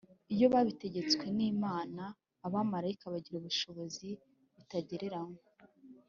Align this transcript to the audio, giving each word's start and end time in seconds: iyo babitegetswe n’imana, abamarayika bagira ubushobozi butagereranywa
iyo 0.33 0.47
babitegetswe 0.53 1.25
n’imana, 1.37 2.03
abamarayika 2.47 3.05
bagira 3.13 3.35
ubushobozi 3.39 4.09
butagereranywa 4.55 5.43